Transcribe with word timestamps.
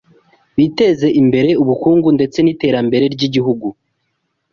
biteza 0.57 1.07
imbere 1.21 1.49
ubukungu 1.61 2.07
ndetse 2.17 2.37
niterambere 2.41 3.05
ryigihugu 3.15 3.67